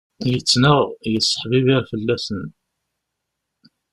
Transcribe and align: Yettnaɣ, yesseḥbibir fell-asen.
Yettnaɣ, 0.31 0.79
yesseḥbibir 1.11 1.81
fell-asen. 1.91 2.43